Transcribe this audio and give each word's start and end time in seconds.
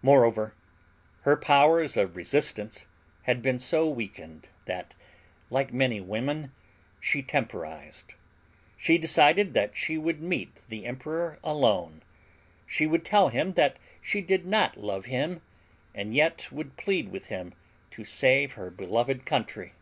Moreover, 0.00 0.54
her 1.24 1.36
powers 1.36 1.98
of 1.98 2.16
resistance 2.16 2.86
had 3.24 3.42
been 3.42 3.58
so 3.58 3.86
weakened 3.86 4.48
that, 4.64 4.94
like 5.50 5.74
many 5.74 6.00
women, 6.00 6.52
she 7.02 7.22
temporized. 7.22 8.14
She 8.78 8.96
decided 8.96 9.52
that 9.52 9.76
she 9.76 9.98
would 9.98 10.22
meet 10.22 10.62
the 10.70 10.86
emperor 10.86 11.38
alone. 11.44 12.00
She 12.66 12.86
would 12.86 13.04
tell 13.04 13.28
him 13.28 13.52
that 13.60 13.78
she 14.00 14.22
did 14.22 14.46
not 14.46 14.78
love 14.78 15.04
him, 15.04 15.42
and 15.94 16.14
yet 16.14 16.50
would 16.50 16.78
plead 16.78 17.10
with 17.10 17.26
him 17.26 17.52
to 17.90 18.06
save 18.06 18.54
her 18.54 18.70
beloved 18.70 19.26
country. 19.26 19.74